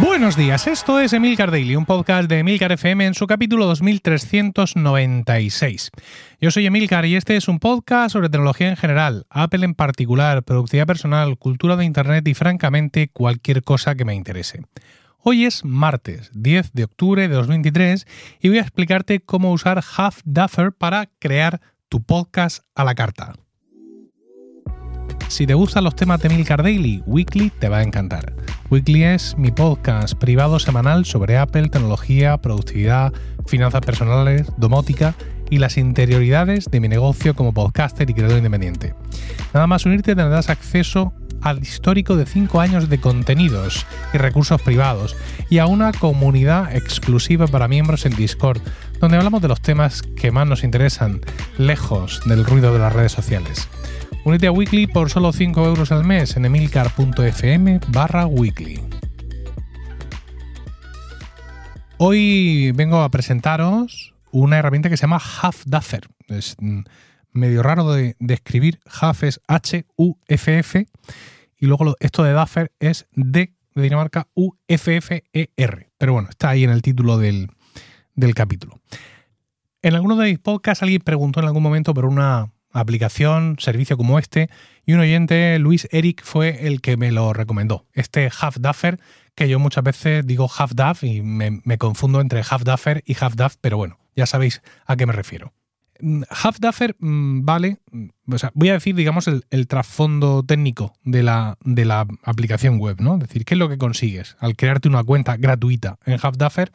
Buenos 0.00 0.34
días, 0.34 0.66
esto 0.66 0.98
es 0.98 1.12
Emilcar 1.12 1.50
Daily, 1.50 1.76
un 1.76 1.84
podcast 1.84 2.26
de 2.26 2.38
Emilcar 2.38 2.72
FM 2.72 3.04
en 3.04 3.12
su 3.12 3.26
capítulo 3.26 3.66
2396. 3.66 5.90
Yo 6.40 6.50
soy 6.50 6.64
Emilcar 6.64 7.04
y 7.04 7.16
este 7.16 7.36
es 7.36 7.48
un 7.48 7.58
podcast 7.58 8.14
sobre 8.14 8.30
tecnología 8.30 8.70
en 8.70 8.78
general, 8.78 9.26
Apple 9.28 9.62
en 9.62 9.74
particular, 9.74 10.42
productividad 10.42 10.86
personal, 10.86 11.36
cultura 11.36 11.76
de 11.76 11.84
Internet 11.84 12.26
y 12.28 12.34
francamente 12.34 13.10
cualquier 13.12 13.62
cosa 13.62 13.94
que 13.94 14.06
me 14.06 14.14
interese. 14.14 14.62
Hoy 15.18 15.44
es 15.44 15.66
martes 15.66 16.30
10 16.32 16.72
de 16.72 16.84
octubre 16.84 17.28
de 17.28 17.34
2023 17.34 18.06
y 18.40 18.48
voy 18.48 18.56
a 18.56 18.62
explicarte 18.62 19.20
cómo 19.20 19.52
usar 19.52 19.82
Half 19.96 20.22
Duffer 20.24 20.72
para 20.72 21.10
crear 21.18 21.60
tu 21.90 22.02
podcast 22.02 22.64
a 22.74 22.84
la 22.84 22.94
carta. 22.94 23.34
Si 25.30 25.46
te 25.46 25.54
gustan 25.54 25.84
los 25.84 25.94
temas 25.94 26.20
de 26.20 26.28
Milcar 26.28 26.60
Daily, 26.60 27.04
Weekly 27.06 27.50
te 27.50 27.68
va 27.68 27.78
a 27.78 27.82
encantar. 27.84 28.32
Weekly 28.68 29.04
es 29.04 29.38
mi 29.38 29.52
podcast 29.52 30.14
privado 30.14 30.58
semanal 30.58 31.04
sobre 31.04 31.38
Apple, 31.38 31.68
tecnología, 31.68 32.36
productividad, 32.38 33.12
finanzas 33.46 33.80
personales, 33.82 34.48
domótica 34.56 35.14
y 35.50 35.58
las 35.58 35.76
interioridades 35.76 36.66
de 36.70 36.80
mi 36.80 36.88
negocio 36.88 37.34
como 37.34 37.52
podcaster 37.52 38.08
y 38.08 38.14
creador 38.14 38.38
independiente. 38.38 38.94
Nada 39.52 39.66
más 39.66 39.84
unirte 39.84 40.16
tendrás 40.16 40.48
acceso 40.48 41.12
al 41.42 41.60
histórico 41.60 42.16
de 42.16 42.26
5 42.26 42.60
años 42.60 42.88
de 42.88 43.00
contenidos 43.00 43.86
y 44.12 44.18
recursos 44.18 44.60
privados 44.62 45.16
y 45.48 45.58
a 45.58 45.66
una 45.66 45.92
comunidad 45.92 46.74
exclusiva 46.74 47.46
para 47.46 47.68
miembros 47.68 48.06
en 48.06 48.14
Discord, 48.14 48.60
donde 49.00 49.16
hablamos 49.16 49.42
de 49.42 49.48
los 49.48 49.60
temas 49.60 50.02
que 50.02 50.30
más 50.30 50.46
nos 50.46 50.64
interesan, 50.64 51.20
lejos 51.58 52.20
del 52.26 52.44
ruido 52.44 52.72
de 52.72 52.78
las 52.78 52.92
redes 52.92 53.12
sociales. 53.12 53.68
Únete 54.24 54.46
a 54.46 54.52
Weekly 54.52 54.86
por 54.86 55.08
solo 55.08 55.32
5 55.32 55.64
euros 55.66 55.92
al 55.92 56.04
mes 56.04 56.36
en 56.36 56.44
emilcar.fm 56.44 57.80
barra 57.88 58.26
weekly. 58.26 58.80
Hoy 61.96 62.72
vengo 62.72 63.02
a 63.02 63.10
presentaros 63.10 64.09
una 64.32 64.58
herramienta 64.58 64.88
que 64.88 64.96
se 64.96 65.02
llama 65.02 65.20
Half 65.42 65.64
Duffer. 65.66 66.08
Es 66.28 66.56
mm, 66.58 66.80
medio 67.32 67.62
raro 67.62 67.92
de, 67.92 68.16
escribir. 68.28 68.80
Half 69.00 69.24
es 69.24 69.40
H-U-F-F 69.46 70.86
y 71.58 71.66
luego 71.66 71.96
esto 72.00 72.22
de 72.22 72.32
Duffer 72.32 72.72
es 72.80 73.06
D 73.14 73.52
de 73.74 73.82
Dinamarca 73.82 74.26
U-F-F-E-R. 74.34 75.90
Pero 75.96 76.12
bueno, 76.12 76.28
está 76.28 76.50
ahí 76.50 76.64
en 76.64 76.70
el 76.70 76.82
título 76.82 77.18
del, 77.18 77.50
del 78.14 78.34
capítulo. 78.34 78.80
En 79.82 79.94
alguno 79.94 80.16
de 80.16 80.30
mis 80.30 80.38
podcasts 80.38 80.82
alguien 80.82 81.00
preguntó 81.02 81.40
en 81.40 81.46
algún 81.46 81.62
momento 81.62 81.94
por 81.94 82.04
una 82.04 82.50
aplicación, 82.72 83.56
servicio 83.58 83.96
como 83.96 84.18
este, 84.18 84.50
y 84.86 84.92
un 84.92 85.00
oyente, 85.00 85.58
Luis 85.58 85.88
Eric, 85.90 86.22
fue 86.24 86.66
el 86.66 86.80
que 86.80 86.96
me 86.96 87.10
lo 87.12 87.32
recomendó. 87.32 87.86
Este 87.92 88.30
Half 88.40 88.58
Duffer, 88.58 89.00
que 89.34 89.48
yo 89.48 89.58
muchas 89.58 89.84
veces 89.84 90.26
digo 90.26 90.50
Half 90.56 90.72
Duff 90.74 91.04
y 91.04 91.22
me, 91.22 91.78
confundo 91.78 92.20
entre 92.20 92.40
Half 92.40 92.64
Duffer 92.64 93.02
y 93.06 93.16
Half 93.18 93.34
Duff, 93.34 93.54
pero 93.60 93.76
bueno, 93.76 93.98
ya 94.20 94.26
sabéis 94.26 94.62
a 94.86 94.96
qué 94.96 95.06
me 95.06 95.12
refiero. 95.12 95.52
Mm, 96.00 96.22
Half 96.30 96.60
Duffer, 96.60 96.96
mm, 96.98 97.44
vale, 97.44 97.78
o 98.26 98.38
sea, 98.38 98.52
voy 98.54 98.70
a 98.70 98.74
decir, 98.74 98.94
digamos, 98.94 99.28
el, 99.28 99.66
trasfondo 99.66 100.42
técnico 100.42 100.94
de 101.04 101.22
la, 101.22 101.58
de 101.64 101.84
la, 101.84 102.06
aplicación 102.22 102.78
web, 102.78 103.00
¿no? 103.00 103.14
Es 103.14 103.20
decir, 103.20 103.44
¿qué 103.44 103.54
es 103.54 103.58
lo 103.58 103.68
que 103.68 103.78
consigues 103.78 104.36
al 104.38 104.56
crearte 104.56 104.88
una 104.88 105.04
cuenta 105.04 105.36
gratuita 105.36 105.98
en 106.06 106.18
Half 106.22 106.36
Duffer? 106.36 106.70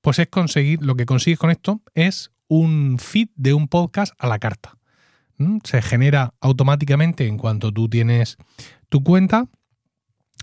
Pues 0.00 0.18
es 0.18 0.28
conseguir, 0.28 0.82
lo 0.82 0.96
que 0.96 1.06
consigues 1.06 1.38
con 1.38 1.50
esto 1.50 1.82
es 1.94 2.32
un 2.48 2.98
feed 2.98 3.28
de 3.36 3.54
un 3.54 3.68
podcast 3.68 4.14
a 4.18 4.26
la 4.26 4.38
carta 4.38 4.78
se 5.64 5.82
genera 5.82 6.34
automáticamente 6.40 7.26
en 7.26 7.38
cuanto 7.38 7.72
tú 7.72 7.88
tienes 7.88 8.36
tu 8.88 9.02
cuenta. 9.02 9.46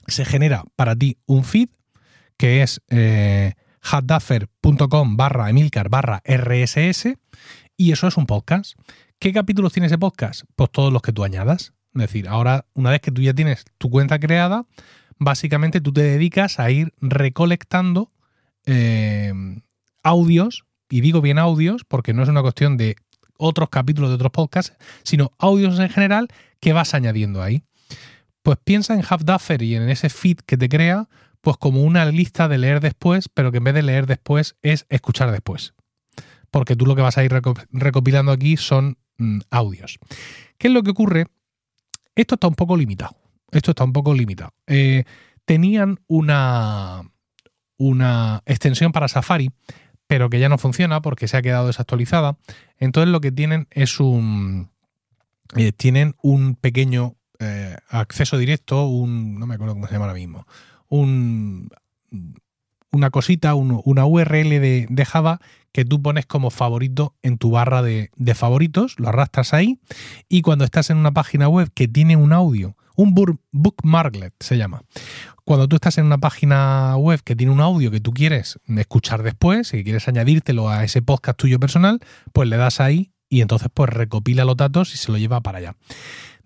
Se 0.07 0.25
genera 0.25 0.63
para 0.75 0.95
ti 0.95 1.17
un 1.25 1.43
feed 1.43 1.69
que 2.37 2.63
es 2.63 2.81
eh, 2.89 3.53
barra 5.17 5.49
emilcar 5.49 5.89
barra 5.89 6.21
rss 6.25 7.17
y 7.77 7.91
eso 7.91 8.07
es 8.07 8.17
un 8.17 8.25
podcast. 8.25 8.73
¿Qué 9.19 9.33
capítulos 9.33 9.73
tiene 9.73 9.87
ese 9.87 9.97
podcast? 9.97 10.43
Pues 10.55 10.71
todos 10.71 10.91
los 10.91 11.01
que 11.01 11.13
tú 11.13 11.23
añadas. 11.23 11.73
Es 11.93 12.01
decir, 12.01 12.27
ahora 12.27 12.65
una 12.73 12.91
vez 12.91 13.01
que 13.01 13.11
tú 13.11 13.21
ya 13.21 13.33
tienes 13.33 13.65
tu 13.77 13.89
cuenta 13.89 14.19
creada, 14.19 14.65
básicamente 15.17 15.81
tú 15.81 15.91
te 15.91 16.01
dedicas 16.03 16.59
a 16.59 16.71
ir 16.71 16.93
recolectando 17.01 18.11
eh, 18.65 19.33
audios, 20.03 20.65
y 20.91 21.01
digo 21.01 21.21
bien 21.21 21.39
audios 21.39 21.83
porque 21.85 22.13
no 22.13 22.21
es 22.21 22.29
una 22.29 22.41
cuestión 22.41 22.77
de 22.77 22.95
otros 23.37 23.69
capítulos 23.69 24.11
de 24.11 24.15
otros 24.15 24.31
podcasts, 24.31 24.77
sino 25.03 25.31
audios 25.39 25.79
en 25.79 25.89
general 25.89 26.27
que 26.59 26.73
vas 26.73 26.93
añadiendo 26.93 27.41
ahí. 27.41 27.63
Pues 28.43 28.57
piensa 28.63 28.93
en 28.93 29.03
Half 29.07 29.23
Duffer 29.23 29.61
y 29.61 29.75
en 29.75 29.89
ese 29.89 30.09
feed 30.09 30.39
que 30.45 30.57
te 30.57 30.69
crea, 30.69 31.07
pues 31.41 31.57
como 31.57 31.81
una 31.83 32.05
lista 32.05 32.47
de 32.47 32.57
leer 32.57 32.79
después, 32.79 33.29
pero 33.29 33.51
que 33.51 33.57
en 33.57 33.63
vez 33.65 33.73
de 33.73 33.83
leer 33.83 34.05
después 34.05 34.55
es 34.61 34.85
escuchar 34.89 35.31
después. 35.31 35.73
Porque 36.49 36.75
tú 36.75 36.85
lo 36.85 36.95
que 36.95 37.01
vas 37.01 37.17
a 37.17 37.23
ir 37.23 37.31
recopilando 37.71 38.31
aquí 38.31 38.57
son 38.57 38.97
mm, 39.17 39.39
audios. 39.49 39.99
¿Qué 40.57 40.67
es 40.67 40.73
lo 40.73 40.83
que 40.83 40.91
ocurre? 40.91 41.25
Esto 42.15 42.35
está 42.35 42.47
un 42.47 42.55
poco 42.55 42.77
limitado. 42.77 43.15
Esto 43.51 43.71
está 43.71 43.83
un 43.83 43.93
poco 43.93 44.13
limitado. 44.13 44.53
Eh, 44.67 45.05
tenían 45.45 45.99
una, 46.07 47.01
una 47.77 48.43
extensión 48.45 48.91
para 48.91 49.07
Safari 49.07 49.51
pero 50.11 50.29
que 50.29 50.41
ya 50.41 50.49
no 50.49 50.57
funciona 50.57 51.01
porque 51.01 51.29
se 51.29 51.37
ha 51.37 51.41
quedado 51.41 51.67
desactualizada. 51.67 52.37
Entonces 52.77 53.09
lo 53.09 53.21
que 53.21 53.31
tienen 53.31 53.69
es 53.71 54.01
un... 54.01 54.69
Eh, 55.55 55.71
tienen 55.71 56.15
un 56.21 56.55
pequeño 56.55 57.15
eh, 57.39 57.77
acceso 57.87 58.37
directo, 58.37 58.87
un... 58.87 59.39
no 59.39 59.47
me 59.47 59.55
acuerdo 59.55 59.73
cómo 59.73 59.87
se 59.87 59.93
llama 59.93 60.07
ahora 60.07 60.19
mismo, 60.19 60.45
un, 60.91 61.69
una 62.91 63.09
cosita, 63.09 63.55
una 63.55 64.05
URL 64.05 64.49
de, 64.49 65.05
Java 65.07 65.39
que 65.71 65.85
tú 65.85 66.01
pones 66.01 66.25
como 66.25 66.49
favorito 66.49 67.15
en 67.23 67.37
tu 67.37 67.51
barra 67.51 67.81
de, 67.81 68.09
favoritos, 68.35 68.99
lo 68.99 69.07
arrastras 69.09 69.53
ahí 69.53 69.79
y 70.27 70.41
cuando 70.41 70.65
estás 70.65 70.89
en 70.89 70.97
una 70.97 71.11
página 71.11 71.47
web 71.47 71.71
que 71.73 71.87
tiene 71.87 72.17
un 72.17 72.33
audio, 72.33 72.75
un 72.97 73.15
bookmarklet 73.51 74.33
se 74.41 74.57
llama, 74.57 74.83
cuando 75.45 75.69
tú 75.69 75.77
estás 75.77 75.97
en 75.97 76.05
una 76.05 76.17
página 76.17 76.97
web 76.97 77.21
que 77.23 77.37
tiene 77.37 77.53
un 77.53 77.61
audio 77.61 77.89
que 77.89 78.01
tú 78.01 78.11
quieres 78.11 78.59
escuchar 78.67 79.23
después, 79.23 79.73
y 79.73 79.83
quieres 79.83 80.09
añadírtelo 80.09 80.69
a 80.69 80.83
ese 80.83 81.01
podcast 81.01 81.39
tuyo 81.39 81.59
personal, 81.59 82.01
pues 82.33 82.49
le 82.49 82.57
das 82.57 82.81
ahí 82.81 83.13
y 83.29 83.39
entonces 83.39 83.69
pues 83.73 83.89
recopila 83.89 84.43
los 84.43 84.57
datos 84.57 84.93
y 84.93 84.97
se 84.97 85.09
lo 85.09 85.17
lleva 85.17 85.39
para 85.39 85.59
allá. 85.59 85.77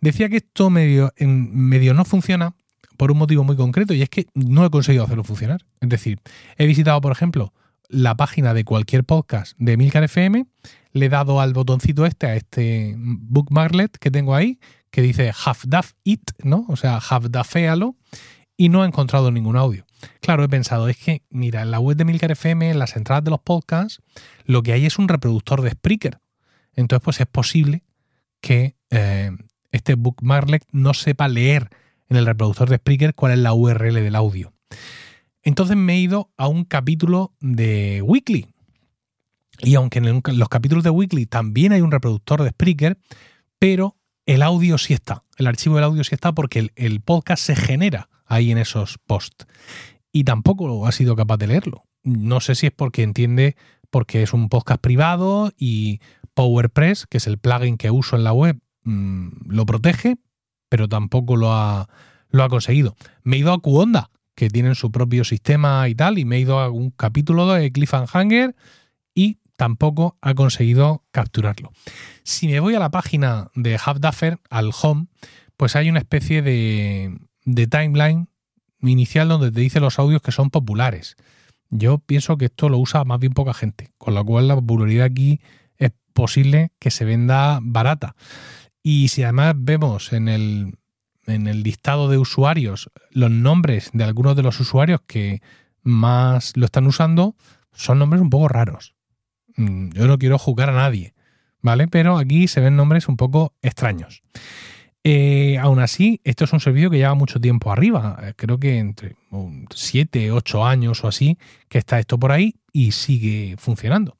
Decía 0.01 0.29
que 0.29 0.37
esto 0.37 0.69
medio 0.69 1.11
no 1.17 2.05
funciona 2.05 2.53
por 2.97 3.11
un 3.11 3.17
motivo 3.17 3.43
muy 3.43 3.55
concreto 3.55 3.93
y 3.93 4.01
es 4.01 4.09
que 4.09 4.27
no 4.33 4.65
he 4.65 4.69
conseguido 4.69 5.03
hacerlo 5.03 5.23
funcionar. 5.23 5.65
Es 5.81 5.89
decir, 5.89 6.19
he 6.57 6.65
visitado, 6.65 6.99
por 7.01 7.11
ejemplo, 7.11 7.53
la 7.89 8.15
página 8.15 8.53
de 8.53 8.63
cualquier 8.63 9.03
podcast 9.03 9.55
de 9.57 9.77
Milcar 9.77 10.03
FM, 10.03 10.45
le 10.91 11.05
he 11.05 11.09
dado 11.09 11.41
al 11.41 11.53
botoncito 11.53 12.05
este, 12.05 12.27
a 12.27 12.35
este 12.35 12.95
bookmarklet 12.97 13.97
que 13.97 14.11
tengo 14.11 14.35
ahí, 14.35 14.59
que 14.91 15.01
dice 15.01 15.31
half 15.45 15.65
it, 16.03 16.31
¿no? 16.43 16.65
O 16.69 16.75
sea, 16.75 16.97
half 16.97 17.25
y 18.57 18.69
no 18.69 18.83
he 18.83 18.87
encontrado 18.87 19.31
ningún 19.31 19.57
audio. 19.57 19.85
Claro, 20.21 20.43
he 20.43 20.49
pensado, 20.49 20.87
es 20.87 20.97
que, 20.97 21.23
mira, 21.29 21.61
en 21.61 21.71
la 21.71 21.79
web 21.79 21.97
de 21.97 22.05
Milcar 22.05 22.31
FM, 22.31 22.69
en 22.69 22.79
las 22.79 22.95
entradas 22.95 23.23
de 23.23 23.31
los 23.31 23.41
podcasts, 23.41 24.01
lo 24.45 24.63
que 24.63 24.71
hay 24.71 24.85
es 24.85 24.97
un 24.97 25.07
reproductor 25.07 25.61
de 25.61 25.71
Spreaker. 25.71 26.19
Entonces, 26.73 27.03
pues 27.03 27.19
es 27.19 27.27
posible 27.27 27.83
que 28.41 28.75
eh, 28.89 29.31
este 29.71 29.95
bookmarklet 29.95 30.63
no 30.71 30.93
sepa 30.93 31.27
leer 31.27 31.69
en 32.09 32.17
el 32.17 32.25
reproductor 32.25 32.69
de 32.69 32.77
Spreaker 32.77 33.15
cuál 33.15 33.33
es 33.33 33.39
la 33.39 33.53
URL 33.53 33.93
del 33.93 34.15
audio. 34.15 34.53
Entonces 35.43 35.77
me 35.77 35.93
he 35.93 35.99
ido 35.99 36.31
a 36.37 36.47
un 36.47 36.65
capítulo 36.65 37.33
de 37.39 38.01
Weekly. 38.01 38.47
Y 39.59 39.75
aunque 39.75 39.99
en 39.99 40.21
los 40.37 40.49
capítulos 40.49 40.83
de 40.83 40.89
Weekly 40.89 41.27
también 41.27 41.71
hay 41.71 41.81
un 41.81 41.91
reproductor 41.91 42.43
de 42.43 42.49
Spreaker, 42.49 42.97
pero 43.59 43.95
el 44.25 44.41
audio 44.41 44.77
sí 44.77 44.93
está. 44.93 45.23
El 45.37 45.47
archivo 45.47 45.75
del 45.75 45.85
audio 45.85 46.03
sí 46.03 46.15
está 46.15 46.33
porque 46.33 46.71
el 46.75 47.01
podcast 47.01 47.43
se 47.43 47.55
genera 47.55 48.09
ahí 48.25 48.51
en 48.51 48.57
esos 48.57 48.97
posts. 48.97 49.45
Y 50.11 50.23
tampoco 50.23 50.87
ha 50.87 50.91
sido 50.91 51.15
capaz 51.15 51.37
de 51.37 51.47
leerlo. 51.47 51.85
No 52.03 52.39
sé 52.39 52.55
si 52.55 52.67
es 52.67 52.71
porque 52.71 53.03
entiende, 53.03 53.55
porque 53.89 54.23
es 54.23 54.33
un 54.33 54.49
podcast 54.49 54.81
privado 54.81 55.51
y 55.57 55.99
PowerPress, 56.33 57.05
que 57.07 57.17
es 57.17 57.27
el 57.27 57.37
plugin 57.37 57.77
que 57.77 57.91
uso 57.91 58.15
en 58.15 58.23
la 58.23 58.33
web, 58.33 58.59
mm, 58.83 59.49
lo 59.49 59.65
protege, 59.65 60.17
pero 60.69 60.87
tampoco 60.87 61.35
lo 61.35 61.53
ha, 61.53 61.89
lo 62.29 62.43
ha 62.43 62.49
conseguido. 62.49 62.95
Me 63.23 63.37
he 63.37 63.39
ido 63.39 63.53
a 63.53 63.61
Qonda, 63.61 64.11
que 64.35 64.49
tienen 64.49 64.75
su 64.75 64.91
propio 64.91 65.23
sistema 65.23 65.87
y 65.87 65.95
tal, 65.95 66.17
y 66.19 66.25
me 66.25 66.37
he 66.37 66.39
ido 66.41 66.59
a 66.59 66.69
un 66.69 66.91
capítulo 66.91 67.51
de 67.53 67.71
Cliffhanger 67.71 68.55
y 69.13 69.39
tampoco 69.55 70.17
ha 70.21 70.33
conseguido 70.33 71.03
capturarlo. 71.11 71.71
Si 72.23 72.47
me 72.47 72.59
voy 72.59 72.75
a 72.75 72.79
la 72.79 72.91
página 72.91 73.49
de 73.55 73.79
Duffer, 73.99 74.39
al 74.49 74.71
home, 74.79 75.07
pues 75.57 75.75
hay 75.75 75.89
una 75.89 75.99
especie 75.99 76.41
de, 76.41 77.17
de 77.45 77.67
timeline 77.67 78.27
inicial 78.81 79.29
donde 79.29 79.51
te 79.51 79.61
dice 79.61 79.79
los 79.79 79.99
audios 79.99 80.21
que 80.21 80.31
son 80.31 80.49
populares. 80.49 81.15
Yo 81.69 81.97
pienso 81.97 82.37
que 82.37 82.45
esto 82.45 82.69
lo 82.69 82.77
usa 82.77 83.03
más 83.05 83.19
bien 83.19 83.33
poca 83.33 83.53
gente, 83.53 83.91
con 83.97 84.13
lo 84.13 84.23
cual 84.25 84.47
la 84.47 84.55
popularidad 84.55 85.05
aquí 85.05 85.39
es 85.77 85.91
posible 86.13 86.71
que 86.79 86.91
se 86.91 87.05
venda 87.05 87.59
barata. 87.61 88.15
Y 88.87 89.07
si 89.07 89.23
además 89.23 89.55
vemos 89.57 90.13
en 90.13 90.27
el, 90.27 90.77
en 91.25 91.47
el 91.47 91.63
listado 91.63 92.07
de 92.07 92.19
usuarios 92.19 92.91
los 93.09 93.31
nombres 93.31 93.89
de 93.93 94.03
algunos 94.03 94.35
de 94.35 94.43
los 94.43 94.59
usuarios 94.59 95.01
que 95.07 95.41
más 95.81 96.55
lo 96.55 96.65
están 96.65 96.85
usando, 96.85 97.35
son 97.73 97.97
nombres 97.97 98.21
un 98.21 98.29
poco 98.29 98.47
raros. 98.47 98.93
Mm, 99.57 99.89
yo 99.89 100.05
no 100.05 100.19
quiero 100.19 100.37
juzgar 100.37 100.69
a 100.69 100.73
nadie, 100.73 101.15
¿vale? 101.63 101.87
Pero 101.87 102.19
aquí 102.19 102.47
se 102.47 102.61
ven 102.61 102.75
nombres 102.75 103.07
un 103.07 103.17
poco 103.17 103.55
extraños. 103.63 104.21
Eh, 105.03 105.57
aún 105.57 105.79
así, 105.79 106.21
esto 106.23 106.43
es 106.43 106.53
un 106.53 106.59
servicio 106.59 106.91
que 106.91 106.97
lleva 106.97 107.15
mucho 107.15 107.41
tiempo 107.41 107.71
arriba, 107.71 108.19
eh, 108.21 108.33
creo 108.35 108.59
que 108.59 108.77
entre 108.77 109.15
7, 109.73 110.31
8 110.31 110.63
años 110.63 111.03
o 111.03 111.07
así, 111.07 111.39
que 111.69 111.79
está 111.79 111.97
esto 111.97 112.19
por 112.19 112.31
ahí 112.31 112.53
y 112.71 112.91
sigue 112.91 113.55
funcionando. 113.57 114.19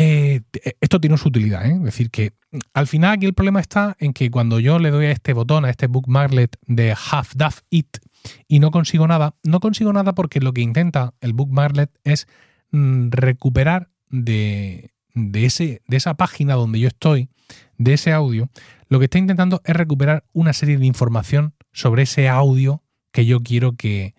Eh, 0.00 0.42
esto 0.80 1.00
tiene 1.00 1.18
su 1.18 1.28
utilidad, 1.28 1.66
es 1.66 1.82
decir, 1.82 2.08
que 2.10 2.32
al 2.72 2.86
final 2.86 3.14
aquí 3.14 3.26
el 3.26 3.34
problema 3.34 3.58
está 3.58 3.96
en 3.98 4.12
que 4.12 4.30
cuando 4.30 4.60
yo 4.60 4.78
le 4.78 4.92
doy 4.92 5.06
a 5.06 5.10
este 5.10 5.32
botón, 5.32 5.64
a 5.64 5.70
este 5.70 5.88
bookmarklet 5.88 6.56
de 6.66 6.92
Half 6.92 7.34
Duff 7.34 7.62
It 7.68 7.98
y 8.46 8.60
no 8.60 8.70
consigo 8.70 9.08
nada, 9.08 9.34
no 9.42 9.58
consigo 9.58 9.92
nada 9.92 10.14
porque 10.14 10.38
lo 10.38 10.52
que 10.52 10.60
intenta 10.60 11.14
el 11.20 11.32
bookmarklet 11.32 11.90
es 12.04 12.28
mm, 12.70 13.08
recuperar 13.10 13.90
de, 14.08 14.92
de 15.14 15.46
esa 15.88 16.14
página 16.14 16.54
donde 16.54 16.78
yo 16.78 16.86
estoy, 16.86 17.28
de 17.76 17.94
ese 17.94 18.12
audio, 18.12 18.48
lo 18.88 19.00
que 19.00 19.06
está 19.06 19.18
intentando 19.18 19.60
es 19.64 19.74
recuperar 19.74 20.24
una 20.32 20.52
serie 20.52 20.78
de 20.78 20.86
información 20.86 21.54
sobre 21.72 22.02
ese 22.02 22.28
audio 22.28 22.82
que 23.10 23.26
yo 23.26 23.42
quiero 23.42 23.76
que, 23.76 24.14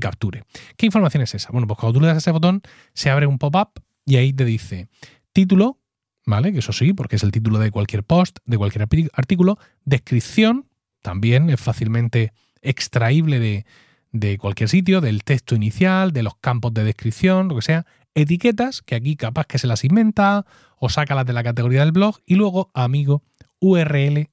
capture. 0.00 0.44
¿Qué 0.76 0.86
información 0.86 1.22
es 1.22 1.34
esa? 1.34 1.50
Bueno, 1.50 1.66
pues 1.66 1.78
cuando 1.78 1.98
tú 1.98 2.00
le 2.00 2.06
das 2.06 2.16
a 2.16 2.18
ese 2.18 2.30
botón, 2.30 2.62
se 2.94 3.10
abre 3.10 3.26
un 3.26 3.38
pop-up 3.38 3.82
y 4.06 4.16
ahí 4.16 4.32
te 4.32 4.44
dice 4.44 4.88
título, 5.32 5.78
¿vale? 6.26 6.52
Que 6.52 6.58
eso 6.58 6.72
sí, 6.72 6.92
porque 6.92 7.16
es 7.16 7.22
el 7.22 7.32
título 7.32 7.58
de 7.58 7.70
cualquier 7.70 8.04
post, 8.04 8.38
de 8.44 8.58
cualquier 8.58 8.86
artículo, 9.12 9.58
descripción, 9.84 10.68
también 11.02 11.50
es 11.50 11.60
fácilmente 11.60 12.32
extraíble 12.62 13.38
de, 13.38 13.64
de 14.12 14.38
cualquier 14.38 14.68
sitio, 14.68 15.00
del 15.00 15.24
texto 15.24 15.54
inicial, 15.54 16.12
de 16.12 16.22
los 16.22 16.36
campos 16.36 16.74
de 16.74 16.84
descripción, 16.84 17.48
lo 17.48 17.56
que 17.56 17.62
sea, 17.62 17.86
etiquetas, 18.14 18.82
que 18.82 18.94
aquí 18.94 19.16
capaz 19.16 19.46
que 19.46 19.58
se 19.58 19.66
las 19.66 19.84
inventa 19.84 20.44
o 20.78 20.88
saca 20.88 21.14
las 21.14 21.26
de 21.26 21.32
la 21.32 21.42
categoría 21.42 21.80
del 21.80 21.92
blog, 21.92 22.20
y 22.26 22.34
luego, 22.34 22.70
amigo, 22.74 23.22
URL 23.60 24.28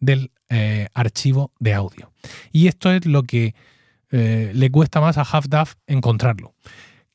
del 0.00 0.32
eh, 0.48 0.88
archivo 0.94 1.52
de 1.60 1.74
audio. 1.74 2.12
Y 2.50 2.66
esto 2.66 2.90
es 2.90 3.06
lo 3.06 3.22
que 3.22 3.54
eh, 4.10 4.52
le 4.54 4.70
cuesta 4.70 5.00
más 5.00 5.16
a 5.16 5.22
HalfDAF 5.22 5.74
encontrarlo. 5.86 6.54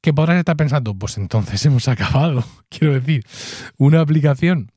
¿Qué 0.01 0.13
podrás 0.13 0.37
estar 0.37 0.55
pensando? 0.55 0.93
Pues 0.95 1.17
entonces 1.17 1.65
hemos 1.65 1.87
acabado. 1.87 2.43
Quiero 2.69 2.93
decir, 2.93 3.23
una 3.77 4.01
aplicación 4.01 4.71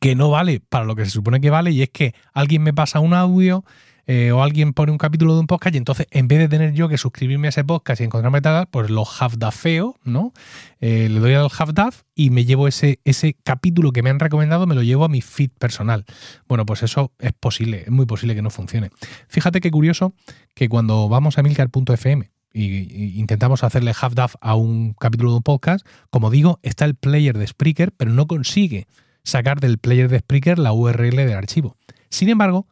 que 0.00 0.14
no 0.14 0.30
vale 0.30 0.60
para 0.60 0.84
lo 0.84 0.96
que 0.96 1.04
se 1.04 1.12
supone 1.12 1.40
que 1.40 1.50
vale 1.50 1.70
y 1.70 1.82
es 1.82 1.90
que 1.90 2.14
alguien 2.32 2.62
me 2.62 2.74
pasa 2.74 2.98
un 2.98 3.14
audio 3.14 3.64
eh, 4.08 4.30
o 4.30 4.42
alguien 4.42 4.72
pone 4.72 4.92
un 4.92 4.98
capítulo 4.98 5.34
de 5.34 5.40
un 5.40 5.46
podcast 5.48 5.74
y 5.74 5.78
entonces 5.78 6.06
en 6.12 6.28
vez 6.28 6.38
de 6.38 6.48
tener 6.48 6.72
yo 6.74 6.88
que 6.88 6.96
suscribirme 6.96 7.48
a 7.48 7.50
ese 7.50 7.64
podcast 7.64 8.00
y 8.00 8.04
encontrarme 8.04 8.40
tal, 8.40 8.68
pues 8.68 8.88
lo 8.88 9.04
half-dafeo, 9.04 9.96
¿no? 10.04 10.32
Eh, 10.80 11.08
le 11.10 11.18
doy 11.18 11.34
al 11.34 11.50
half-daf 11.50 12.02
y 12.14 12.30
me 12.30 12.44
llevo 12.44 12.68
ese, 12.68 13.00
ese 13.04 13.36
capítulo 13.42 13.92
que 13.92 14.02
me 14.02 14.10
han 14.10 14.20
recomendado, 14.20 14.66
me 14.66 14.76
lo 14.76 14.82
llevo 14.82 15.04
a 15.04 15.08
mi 15.08 15.22
feed 15.22 15.50
personal. 15.58 16.04
Bueno, 16.46 16.64
pues 16.66 16.84
eso 16.84 17.12
es 17.18 17.32
posible, 17.32 17.82
es 17.82 17.90
muy 17.90 18.06
posible 18.06 18.36
que 18.36 18.42
no 18.42 18.50
funcione. 18.50 18.90
Fíjate 19.28 19.60
qué 19.60 19.72
curioso 19.72 20.14
que 20.54 20.68
cuando 20.68 21.08
vamos 21.08 21.38
a 21.38 21.42
milcar.fm 21.42 22.30
intentamos 22.56 23.62
hacerle 23.64 23.92
half-daf 23.92 24.36
a 24.40 24.54
un 24.54 24.94
capítulo 24.94 25.30
de 25.30 25.36
un 25.36 25.42
podcast, 25.42 25.86
como 26.10 26.30
digo, 26.30 26.58
está 26.62 26.84
el 26.84 26.94
player 26.94 27.36
de 27.36 27.46
Spreaker, 27.46 27.92
pero 27.92 28.10
no 28.10 28.26
consigue 28.26 28.86
sacar 29.24 29.60
del 29.60 29.78
player 29.78 30.08
de 30.08 30.20
Spreaker 30.20 30.58
la 30.58 30.72
URL 30.72 31.16
del 31.16 31.34
archivo. 31.34 31.76
Sin 32.08 32.28
embargo, 32.28 32.66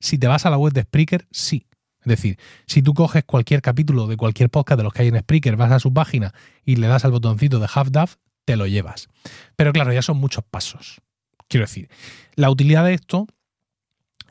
si 0.00 0.18
te 0.18 0.26
vas 0.26 0.44
a 0.44 0.50
la 0.50 0.58
web 0.58 0.72
de 0.72 0.82
Spreaker, 0.82 1.26
sí. 1.30 1.66
Es 2.00 2.06
decir, 2.06 2.38
si 2.66 2.82
tú 2.82 2.94
coges 2.94 3.24
cualquier 3.24 3.62
capítulo 3.62 4.06
de 4.06 4.16
cualquier 4.16 4.50
podcast 4.50 4.78
de 4.78 4.84
los 4.84 4.92
que 4.92 5.02
hay 5.02 5.08
en 5.08 5.18
Spreaker, 5.18 5.56
vas 5.56 5.72
a 5.72 5.80
su 5.80 5.92
página 5.92 6.34
y 6.64 6.76
le 6.76 6.86
das 6.86 7.04
al 7.04 7.10
botoncito 7.10 7.58
de 7.58 7.68
Half 7.72 7.90
Duff, 7.90 8.16
te 8.44 8.56
lo 8.56 8.66
llevas. 8.66 9.08
Pero 9.56 9.72
claro, 9.72 9.92
ya 9.92 10.02
son 10.02 10.18
muchos 10.18 10.44
pasos. 10.44 11.00
Quiero 11.48 11.64
decir, 11.64 11.88
la 12.34 12.50
utilidad 12.50 12.84
de 12.84 12.94
esto 12.94 13.26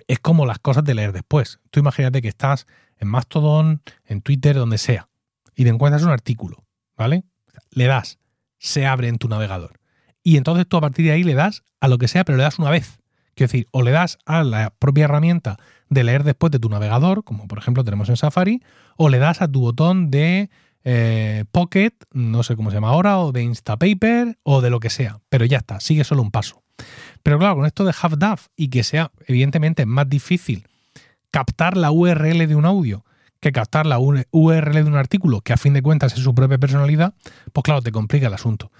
es 0.08 0.20
como 0.20 0.46
las 0.46 0.60
cosas 0.60 0.84
de 0.84 0.94
leer 0.94 1.12
después. 1.12 1.60
Tú 1.72 1.80
imagínate 1.80 2.22
que 2.22 2.28
estás 2.28 2.68
en 2.98 3.08
Mastodon, 3.08 3.82
en 4.06 4.22
Twitter, 4.22 4.56
donde 4.56 4.78
sea, 4.78 5.10
y 5.56 5.64
te 5.64 5.70
encuentras 5.70 6.04
un 6.04 6.10
artículo, 6.10 6.66
¿vale? 6.98 7.24
Le 7.72 7.86
das, 7.86 8.20
se 8.58 8.86
abre 8.86 9.08
en 9.08 9.18
tu 9.18 9.28
navegador. 9.28 9.80
Y 10.24 10.38
entonces 10.38 10.68
tú 10.68 10.78
a 10.78 10.82
partir 10.82 11.06
de 11.06 11.12
ahí 11.12 11.24
le 11.24 11.36
das 11.36 11.64
a 11.80 11.88
lo 11.88 11.98
que 11.98 12.08
sea, 12.08 12.26
pero 12.26 12.38
le 12.38 12.44
das 12.44 12.60
una 12.60 12.72
vez. 12.72 13.00
Quiero 13.36 13.52
decir, 13.52 13.68
o 13.72 13.84
le 13.84 13.92
das 13.92 14.18
a 14.26 14.44
la 14.44 14.72
propia 14.72 15.06
herramienta 15.06 15.58
de 15.90 16.04
leer 16.04 16.24
después 16.24 16.52
de 16.52 16.60
tu 16.60 16.70
navegador, 16.70 17.24
como 17.24 17.48
por 17.48 17.58
ejemplo 17.58 17.84
tenemos 17.84 18.10
en 18.10 18.18
Safari, 18.18 18.64
o 18.98 19.10
le 19.10 19.20
das 19.20 19.42
a 19.42 19.48
tu 19.48 19.60
botón 19.60 20.10
de 20.10 20.50
eh, 20.84 21.44
Pocket, 21.52 21.94
no 22.12 22.44
sé 22.44 22.56
cómo 22.56 22.72
se 22.72 22.78
llama 22.78 22.90
ahora, 22.90 23.20
o 23.20 23.32
de 23.32 23.44
Instapaper, 23.44 24.40
o 24.44 24.62
de 24.62 24.70
lo 24.70 24.80
que 24.80 24.90
sea. 24.90 25.20
Pero 25.30 25.46
ya 25.46 25.58
está, 25.58 25.80
sigue 25.80 26.04
solo 26.04 26.22
un 26.22 26.32
paso. 26.32 26.64
Pero 27.24 27.40
claro, 27.40 27.56
con 27.56 27.66
esto 27.66 27.84
de 27.86 27.94
HalfDAF 28.00 28.48
y 28.56 28.70
que 28.70 28.84
sea 28.84 29.12
evidentemente 29.28 29.86
más 29.86 30.10
difícil 30.10 30.68
captar 31.36 31.76
la 31.76 31.92
URL 31.92 32.48
de 32.48 32.56
un 32.56 32.66
audio 32.66 33.04
que 33.40 33.52
captar 33.52 33.86
la 33.86 34.00
URL 34.00 34.74
de 34.74 34.84
un 34.84 34.96
artículo, 34.96 35.42
que 35.42 35.54
a 35.54 35.58
fin 35.58 35.74
de 35.74 35.82
cuentas 35.82 36.14
es 36.14 36.24
su 36.24 36.34
propia 36.34 36.58
personalidad, 36.58 37.14
pues 37.54 37.64
claro, 37.64 37.82
te 37.82 37.92
complica 37.92 38.28
el 38.28 38.34
asunto. 38.34 38.72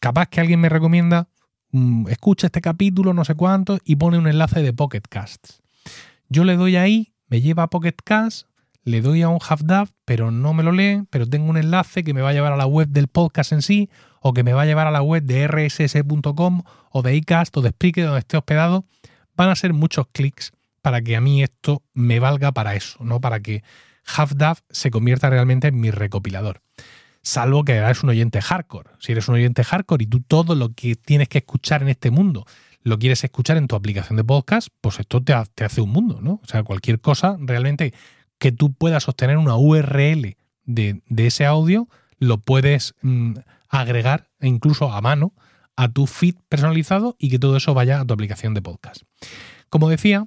Capaz 0.00 0.26
que 0.26 0.40
alguien 0.40 0.60
me 0.60 0.68
recomienda 0.68 1.28
Mm, 1.72 2.08
escucha 2.08 2.48
este 2.48 2.60
capítulo, 2.60 3.14
no 3.14 3.24
sé 3.24 3.34
cuánto, 3.34 3.78
y 3.84 3.96
pone 3.96 4.18
un 4.18 4.28
enlace 4.28 4.62
de 4.62 4.74
Pocket 4.74 5.02
Casts. 5.08 5.62
Yo 6.28 6.44
le 6.44 6.56
doy 6.56 6.76
ahí, 6.76 7.14
me 7.28 7.40
lleva 7.40 7.62
a 7.62 7.70
Pocket 7.70 7.96
Casts, 8.04 8.46
le 8.84 9.00
doy 9.00 9.22
a 9.22 9.28
un 9.28 9.38
half 9.40 9.62
pero 10.04 10.30
no 10.30 10.52
me 10.52 10.62
lo 10.62 10.72
lee, 10.72 11.04
pero 11.08 11.26
tengo 11.26 11.48
un 11.48 11.56
enlace 11.56 12.04
que 12.04 12.12
me 12.12 12.20
va 12.20 12.28
a 12.28 12.32
llevar 12.34 12.52
a 12.52 12.56
la 12.56 12.66
web 12.66 12.88
del 12.88 13.08
podcast 13.08 13.52
en 13.52 13.62
sí, 13.62 13.88
o 14.20 14.34
que 14.34 14.44
me 14.44 14.52
va 14.52 14.62
a 14.62 14.66
llevar 14.66 14.86
a 14.86 14.90
la 14.90 15.00
web 15.00 15.22
de 15.22 15.48
rss.com 15.48 16.62
o 16.90 17.02
de 17.02 17.16
iCast 17.16 17.56
o 17.56 17.62
de 17.62 17.70
Spreaker 17.70 18.04
donde 18.04 18.20
esté 18.20 18.36
hospedado. 18.36 18.84
Van 19.34 19.48
a 19.48 19.56
ser 19.56 19.72
muchos 19.72 20.06
clics 20.12 20.52
para 20.82 21.00
que 21.00 21.16
a 21.16 21.20
mí 21.20 21.42
esto 21.42 21.82
me 21.94 22.20
valga 22.20 22.52
para 22.52 22.74
eso, 22.74 23.02
no 23.04 23.20
para 23.20 23.40
que 23.40 23.62
half 24.04 24.32
se 24.70 24.90
convierta 24.90 25.30
realmente 25.30 25.68
en 25.68 25.80
mi 25.80 25.90
recopilador 25.90 26.60
salvo 27.22 27.64
que 27.64 27.74
eres 27.74 28.02
un 28.02 28.10
oyente 28.10 28.42
hardcore. 28.42 28.90
Si 28.98 29.12
eres 29.12 29.28
un 29.28 29.36
oyente 29.36 29.62
hardcore 29.64 30.04
y 30.04 30.06
tú 30.08 30.20
todo 30.20 30.54
lo 30.54 30.74
que 30.74 30.96
tienes 30.96 31.28
que 31.28 31.38
escuchar 31.38 31.82
en 31.82 31.88
este 31.88 32.10
mundo 32.10 32.44
lo 32.84 32.98
quieres 32.98 33.22
escuchar 33.22 33.56
en 33.56 33.68
tu 33.68 33.76
aplicación 33.76 34.16
de 34.16 34.24
podcast, 34.24 34.68
pues 34.80 34.98
esto 34.98 35.22
te, 35.22 35.32
hace 35.32 35.80
un 35.80 35.90
mundo, 35.90 36.20
¿no? 36.20 36.40
O 36.42 36.46
sea, 36.46 36.64
cualquier 36.64 37.00
cosa 37.00 37.36
realmente 37.38 37.94
que 38.38 38.50
tú 38.50 38.72
puedas 38.72 39.08
obtener 39.08 39.38
una 39.38 39.56
URL 39.56 40.36
de, 40.64 41.02
ese 41.16 41.46
audio, 41.46 41.88
lo 42.18 42.38
puedes 42.38 42.94
mm, 43.02 43.34
agregar 43.68 44.30
e 44.40 44.48
incluso 44.48 44.90
a 44.90 45.00
mano 45.00 45.32
a 45.76 45.88
tu 45.88 46.08
feed 46.08 46.34
personalizado 46.48 47.14
y 47.20 47.30
que 47.30 47.38
todo 47.38 47.56
eso 47.56 47.72
vaya 47.72 48.00
a 48.00 48.04
tu 48.04 48.14
aplicación 48.14 48.52
de 48.52 48.62
podcast. 48.62 49.02
Como 49.70 49.88
decía, 49.88 50.26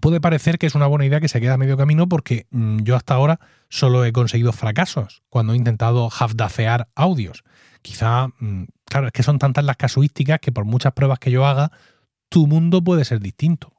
puede 0.00 0.20
parecer 0.20 0.58
que 0.58 0.66
es 0.66 0.74
una 0.74 0.86
buena 0.86 1.04
idea 1.04 1.20
que 1.20 1.28
se 1.28 1.40
queda 1.40 1.54
a 1.54 1.58
medio 1.58 1.76
camino 1.76 2.08
porque 2.08 2.46
mm, 2.50 2.80
yo 2.80 2.96
hasta 2.96 3.14
ahora 3.14 3.40
solo 3.68 4.04
he 4.04 4.12
conseguido 4.12 4.52
fracasos 4.52 5.22
cuando 5.28 5.52
he 5.52 5.56
intentado 5.56 6.08
half-dafear 6.10 6.88
audios. 6.94 7.44
Quizá, 7.82 8.28
mm, 8.38 8.64
claro, 8.84 9.08
es 9.08 9.12
que 9.12 9.22
son 9.22 9.38
tantas 9.38 9.64
las 9.64 9.76
casuísticas 9.76 10.40
que 10.40 10.52
por 10.52 10.64
muchas 10.64 10.92
pruebas 10.92 11.18
que 11.18 11.30
yo 11.30 11.46
haga, 11.46 11.70
tu 12.28 12.46
mundo 12.46 12.82
puede 12.82 13.04
ser 13.04 13.20
distinto. 13.20 13.72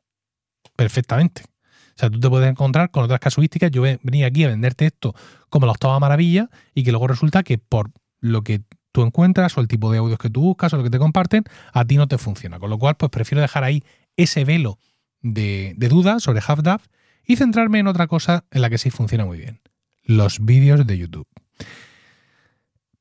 Perfectamente. 0.75 1.43
O 1.43 1.97
sea, 1.97 2.09
tú 2.09 2.19
te 2.19 2.29
puedes 2.29 2.49
encontrar 2.49 2.91
con 2.91 3.03
otras 3.03 3.19
casuísticas. 3.19 3.71
Yo 3.71 3.81
venía 3.81 4.27
aquí 4.27 4.43
a 4.43 4.49
venderte 4.49 4.85
esto 4.85 5.15
como 5.49 5.65
la 5.65 5.71
octava 5.71 5.99
maravilla 5.99 6.49
y 6.73 6.83
que 6.83 6.91
luego 6.91 7.07
resulta 7.07 7.43
que 7.43 7.57
por 7.57 7.91
lo 8.19 8.43
que 8.43 8.61
tú 8.91 9.03
encuentras 9.03 9.57
o 9.57 9.61
el 9.61 9.67
tipo 9.67 9.91
de 9.91 9.99
audios 9.99 10.19
que 10.19 10.29
tú 10.29 10.41
buscas 10.41 10.73
o 10.73 10.77
lo 10.77 10.83
que 10.83 10.89
te 10.89 10.99
comparten, 10.99 11.45
a 11.73 11.85
ti 11.85 11.95
no 11.95 12.07
te 12.07 12.17
funciona. 12.17 12.59
Con 12.59 12.69
lo 12.69 12.77
cual, 12.77 12.95
pues 12.95 13.11
prefiero 13.11 13.41
dejar 13.41 13.63
ahí 13.63 13.83
ese 14.17 14.43
velo 14.43 14.77
de, 15.25 15.75
dudas 15.89 16.23
sobre 16.23 16.41
HalfDAF 16.45 16.85
y 17.25 17.35
centrarme 17.35 17.79
en 17.79 17.87
otra 17.87 18.07
cosa 18.07 18.45
en 18.51 18.61
la 18.61 18.69
que 18.69 18.77
sí 18.77 18.91
funciona 18.91 19.25
muy 19.25 19.39
bien, 19.39 19.59
los 20.03 20.45
vídeos 20.45 20.85
de 20.85 20.97
YouTube. 20.97 21.27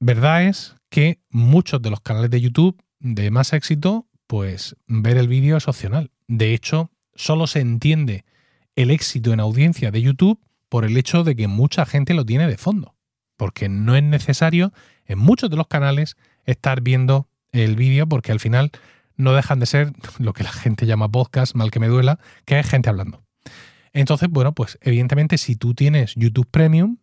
Verdad 0.00 0.44
es 0.44 0.76
que 0.88 1.20
muchos 1.28 1.82
de 1.82 1.90
los 1.90 2.00
canales 2.00 2.30
de 2.30 2.40
YouTube 2.40 2.82
de 2.98 3.30
más 3.30 3.52
éxito, 3.52 4.06
pues 4.26 4.76
ver 4.86 5.18
el 5.18 5.28
vídeo 5.28 5.58
es 5.58 5.68
opcional. 5.68 6.10
De 6.26 6.54
hecho, 6.54 6.90
solo 7.14 7.46
se 7.46 7.60
entiende 7.60 8.24
el 8.74 8.90
éxito 8.90 9.32
en 9.32 9.40
audiencia 9.40 9.90
de 9.90 10.00
YouTube 10.00 10.40
por 10.70 10.84
el 10.84 10.96
hecho 10.96 11.24
de 11.24 11.36
que 11.36 11.46
mucha 11.46 11.84
gente 11.84 12.14
lo 12.14 12.24
tiene 12.24 12.46
de 12.46 12.56
fondo. 12.56 12.96
Porque 13.36 13.68
no 13.68 13.96
es 13.96 14.02
necesario 14.02 14.72
en 15.04 15.18
muchos 15.18 15.50
de 15.50 15.56
los 15.56 15.68
canales 15.68 16.16
estar 16.44 16.80
viendo 16.80 17.28
el 17.52 17.76
vídeo 17.76 18.08
porque 18.08 18.32
al 18.32 18.40
final 18.40 18.72
no 19.16 19.32
dejan 19.32 19.60
de 19.60 19.66
ser 19.66 19.92
lo 20.18 20.32
que 20.32 20.44
la 20.44 20.52
gente 20.52 20.86
llama 20.86 21.08
podcast, 21.08 21.54
mal 21.54 21.70
que 21.70 21.80
me 21.80 21.88
duela, 21.88 22.18
que 22.44 22.58
es 22.58 22.68
gente 22.68 22.88
hablando. 22.88 23.24
Entonces, 23.92 24.28
bueno, 24.28 24.54
pues 24.54 24.78
evidentemente 24.82 25.38
si 25.38 25.56
tú 25.56 25.74
tienes 25.74 26.14
YouTube 26.16 26.48
Premium, 26.50 26.98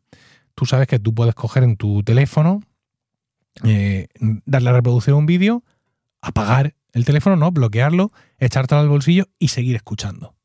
tú 0.55 0.65
sabes 0.65 0.87
que 0.87 0.99
tú 0.99 1.15
puedes 1.15 1.35
coger 1.35 1.63
en 1.63 1.77
tu 1.77 2.03
teléfono, 2.03 2.61
eh, 3.63 4.07
darle 4.45 4.69
a 4.69 4.73
reproducir 4.73 5.13
un 5.13 5.25
vídeo, 5.25 5.63
apagar 6.21 6.75
el 6.93 7.05
teléfono, 7.05 7.37
no, 7.37 7.51
bloquearlo, 7.51 8.11
echártelo 8.37 8.81
al 8.81 8.89
bolsillo 8.89 9.29
y 9.39 9.47
seguir 9.49 9.75
escuchando. 9.75 10.35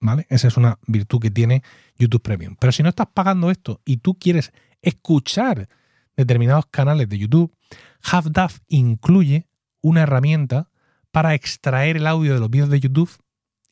¿Vale? 0.00 0.26
Esa 0.28 0.48
es 0.48 0.58
una 0.58 0.78
virtud 0.86 1.18
que 1.18 1.30
tiene 1.30 1.62
YouTube 1.96 2.20
Premium. 2.20 2.56
Pero 2.60 2.72
si 2.72 2.82
no 2.82 2.90
estás 2.90 3.06
pagando 3.14 3.50
esto 3.50 3.80
y 3.86 3.98
tú 3.98 4.18
quieres 4.18 4.52
escuchar 4.82 5.68
determinados 6.14 6.66
canales 6.66 7.08
de 7.08 7.18
YouTube, 7.18 7.54
HalfDAF 8.02 8.58
incluye 8.68 9.48
una 9.80 10.02
herramienta 10.02 10.68
para 11.14 11.34
extraer 11.34 11.96
el 11.96 12.08
audio 12.08 12.34
de 12.34 12.40
los 12.40 12.50
vídeos 12.50 12.70
de 12.70 12.80
YouTube 12.80 13.08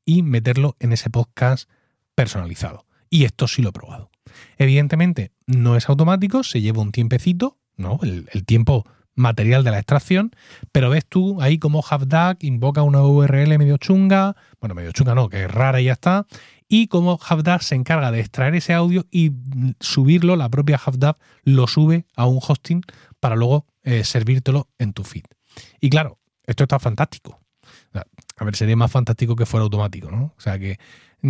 y 0.04 0.22
meterlo 0.22 0.76
en 0.78 0.92
ese 0.92 1.10
podcast 1.10 1.68
personalizado. 2.14 2.86
Y 3.10 3.24
esto 3.24 3.48
sí 3.48 3.62
lo 3.62 3.70
he 3.70 3.72
probado. 3.72 4.12
Evidentemente, 4.58 5.32
no 5.48 5.76
es 5.76 5.88
automático, 5.88 6.44
se 6.44 6.60
lleva 6.60 6.82
un 6.82 6.92
tiempecito, 6.92 7.58
¿no? 7.76 7.98
El, 8.04 8.44
tiempo 8.44 8.84
material 9.16 9.64
de 9.64 9.72
la 9.72 9.78
extracción, 9.78 10.30
pero 10.70 10.88
ves 10.88 11.04
tú 11.04 11.42
ahí 11.42 11.58
como 11.58 11.82
HalfDAC 11.82 12.44
invoca 12.44 12.82
una 12.82 13.02
URL 13.02 13.58
medio 13.58 13.76
chunga, 13.76 14.36
bueno, 14.60 14.76
medio 14.76 14.92
chunga 14.92 15.16
no, 15.16 15.28
que 15.28 15.42
es 15.42 15.50
rara 15.50 15.80
y 15.80 15.86
ya 15.86 15.94
está, 15.94 16.28
y 16.68 16.86
como 16.86 17.18
HalfDAC 17.20 17.62
se 17.62 17.74
encarga 17.74 18.12
de 18.12 18.20
extraer 18.20 18.54
ese 18.54 18.72
audio 18.72 19.04
y 19.10 19.32
subirlo, 19.80 20.36
la 20.36 20.48
propia 20.48 20.76
HalfDAC 20.82 21.18
lo 21.42 21.66
sube 21.66 22.06
a 22.14 22.24
un 22.24 22.38
hosting 22.40 22.82
para 23.18 23.34
luego 23.34 23.66
eh, 23.82 24.04
servírtelo 24.04 24.68
en 24.78 24.92
tu 24.92 25.02
feed. 25.02 25.24
Y 25.80 25.90
claro, 25.90 26.21
esto 26.46 26.64
está 26.64 26.78
fantástico. 26.78 27.40
A 28.36 28.44
ver, 28.44 28.56
sería 28.56 28.76
más 28.76 28.90
fantástico 28.90 29.36
que 29.36 29.46
fuera 29.46 29.64
automático, 29.64 30.10
¿no? 30.10 30.34
O 30.36 30.40
sea, 30.40 30.58
que 30.58 30.78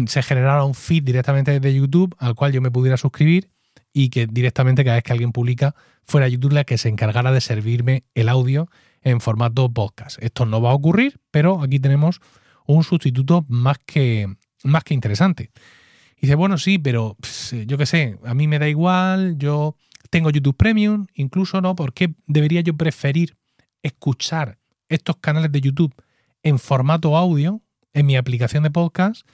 se 0.06 0.22
generara 0.22 0.64
un 0.64 0.74
feed 0.74 1.02
directamente 1.02 1.58
desde 1.58 1.74
YouTube 1.74 2.14
al 2.18 2.34
cual 2.34 2.52
yo 2.52 2.62
me 2.62 2.70
pudiera 2.70 2.96
suscribir 2.96 3.50
y 3.92 4.08
que 4.08 4.26
directamente 4.26 4.84
cada 4.84 4.96
vez 4.96 5.04
que 5.04 5.12
alguien 5.12 5.32
publica 5.32 5.74
fuera 6.04 6.28
YouTube 6.28 6.52
la 6.52 6.64
que 6.64 6.78
se 6.78 6.88
encargara 6.88 7.32
de 7.32 7.40
servirme 7.40 8.04
el 8.14 8.28
audio 8.28 8.68
en 9.02 9.20
formato 9.20 9.70
podcast. 9.70 10.22
Esto 10.22 10.46
no 10.46 10.62
va 10.62 10.70
a 10.70 10.74
ocurrir, 10.74 11.20
pero 11.30 11.62
aquí 11.62 11.78
tenemos 11.78 12.20
un 12.66 12.84
sustituto 12.84 13.44
más 13.48 13.78
que, 13.84 14.34
más 14.64 14.84
que 14.84 14.94
interesante. 14.94 15.50
Y 16.16 16.22
dice, 16.22 16.36
bueno, 16.36 16.56
sí, 16.56 16.78
pero 16.78 17.16
yo 17.66 17.76
qué 17.76 17.86
sé, 17.86 18.18
a 18.24 18.34
mí 18.34 18.46
me 18.46 18.58
da 18.58 18.68
igual, 18.68 19.36
yo 19.38 19.76
tengo 20.10 20.30
YouTube 20.30 20.56
Premium, 20.56 21.06
incluso, 21.14 21.60
¿no? 21.60 21.74
¿Por 21.74 21.92
qué 21.92 22.14
debería 22.26 22.60
yo 22.60 22.76
preferir 22.76 23.36
escuchar 23.82 24.58
estos 24.94 25.16
canales 25.16 25.52
de 25.52 25.60
YouTube 25.60 25.94
en 26.42 26.58
formato 26.58 27.16
audio 27.16 27.60
en 27.92 28.06
mi 28.06 28.16
aplicación 28.16 28.62
de 28.62 28.70
podcast 28.70 29.26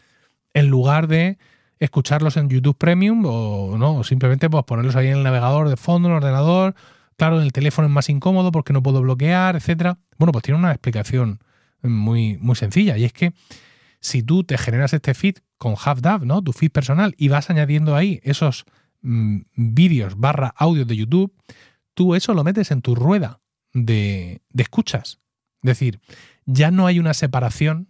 en 0.55 0.69
lugar 0.69 1.09
de 1.09 1.39
escucharlos 1.79 2.37
en 2.37 2.49
YouTube 2.49 2.77
Premium 2.77 3.25
o 3.27 3.77
no, 3.79 4.03
simplemente 4.05 4.51
pues 4.51 4.65
ponerlos 4.65 4.97
ahí 4.97 5.09
en 5.09 5.19
el 5.19 5.23
navegador 5.23 5.69
de 5.69 5.77
fondo, 5.77 6.09
en 6.09 6.15
el 6.15 6.17
ordenador. 6.19 6.75
Claro, 7.17 7.39
en 7.39 7.45
el 7.45 7.53
teléfono 7.53 7.87
es 7.89 7.95
más 7.95 8.09
incómodo 8.09 8.53
porque 8.53 8.73
no 8.73 8.83
puedo 8.83 9.01
bloquear, 9.01 9.57
etcétera. 9.57 9.99
Bueno, 10.19 10.33
pues 10.33 10.45
tiene 10.45 10.59
una 10.59 10.71
explicación 10.71 11.41
muy, 11.83 12.37
muy 12.39 12.57
sencilla 12.57 12.97
y 12.97 13.05
es 13.05 13.13
que 13.13 13.33
si 14.01 14.23
tú 14.23 14.45
te 14.45 14.59
generas 14.59 14.93
este 14.93 15.15
feed 15.15 15.37
con 15.57 15.75
HalfDAV, 15.77 16.25
¿no? 16.25 16.43
Tu 16.43 16.53
feed 16.53 16.71
personal 16.71 17.15
y 17.19 17.29
vas 17.29 17.51
añadiendo 17.51 17.97
ahí 17.97 18.21
esos 18.23 18.65
mm, 19.03 19.41
vídeos 19.55 20.17
barra 20.17 20.55
audio 20.57 20.85
de 20.85 20.97
YouTube, 20.97 21.33
tú 21.95 22.15
eso 22.15 22.35
lo 22.35 22.45
metes 22.45 22.71
en 22.71 22.83
tu 22.83 22.95
rueda 22.95 23.41
de, 23.73 24.43
de 24.51 24.63
escuchas. 24.63 25.19
Decir, 25.63 26.01
ya 26.47 26.71
no 26.71 26.87
hay 26.87 26.99
una 26.99 27.15
separación 27.15 27.89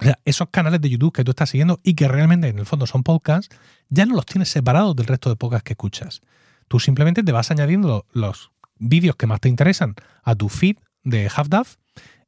o 0.00 0.04
sea, 0.04 0.18
esos 0.24 0.48
canales 0.50 0.80
de 0.80 0.90
YouTube 0.90 1.12
que 1.12 1.24
tú 1.24 1.32
estás 1.32 1.50
siguiendo 1.50 1.80
y 1.82 1.94
que 1.94 2.06
realmente 2.06 2.48
en 2.48 2.58
el 2.58 2.66
fondo 2.66 2.86
son 2.86 3.02
podcasts, 3.02 3.54
ya 3.88 4.06
no 4.06 4.14
los 4.14 4.26
tienes 4.26 4.48
separados 4.48 4.94
del 4.94 5.06
resto 5.06 5.28
de 5.28 5.36
podcasts 5.36 5.64
que 5.64 5.72
escuchas. 5.72 6.20
Tú 6.68 6.78
simplemente 6.78 7.22
te 7.22 7.32
vas 7.32 7.50
añadiendo 7.50 8.06
los 8.12 8.52
vídeos 8.78 9.16
que 9.16 9.26
más 9.26 9.40
te 9.40 9.48
interesan 9.48 9.96
a 10.22 10.36
tu 10.36 10.48
feed 10.48 10.76
de 11.02 11.28
HalfDAF 11.34 11.76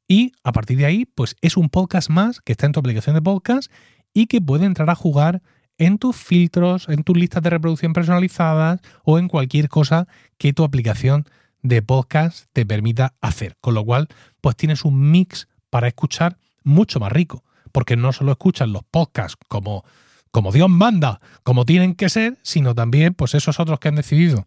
y 0.09 0.33
a 0.43 0.51
partir 0.51 0.79
de 0.79 0.87
ahí, 0.87 1.07
pues 1.07 1.37
es 1.41 1.57
un 1.57 1.69
podcast 1.69 2.11
más 2.11 2.41
que 2.41 2.53
está 2.53 2.67
en 2.67 2.73
tu 2.73 2.81
aplicación 2.81 3.15
de 3.15 3.23
podcast 3.23 3.71
y 4.13 4.27
que 4.27 4.41
puede 4.41 4.67
entrar 4.67 4.91
a 4.91 4.97
jugar 4.97 5.41
en 5.79 5.99
tus 5.99 6.17
filtros, 6.17 6.89
en 6.89 7.05
tus 7.05 7.17
listas 7.17 7.43
de 7.43 7.51
reproducción 7.51 7.93
personalizadas 7.93 8.81
o 9.05 9.21
en 9.21 9.29
cualquier 9.29 9.69
cosa 9.69 10.09
que 10.37 10.53
tu 10.53 10.65
aplicación 10.65 11.27
de 11.63 11.83
podcast 11.83 12.47
te 12.53 12.67
permita 12.67 13.15
hacer. 13.21 13.57
Con 13.61 13.75
lo 13.75 13.85
cual, 13.85 14.09
pues 14.41 14.57
tienes 14.57 14.85
un 14.85 15.11
mix 15.11 15.49
para 15.71 15.89
escuchar 15.89 16.39
mucho 16.65 17.01
más 17.01 17.13
rico 17.13 17.45
porque 17.73 17.97
no 17.97 18.13
solo 18.13 18.33
escuchan 18.33 18.73
los 18.73 18.83
podcasts 18.85 19.37
como, 19.49 19.85
como 20.31 20.53
Dios 20.53 20.69
manda, 20.69 21.21
como 21.43 21.65
tienen 21.65 21.95
que 21.95 22.09
ser, 22.09 22.39
sino 22.43 22.75
también 22.75 23.15
pues 23.15 23.35
esos 23.35 23.61
otros 23.61 23.79
que 23.79 23.89
han 23.89 23.97
decidido 23.97 24.47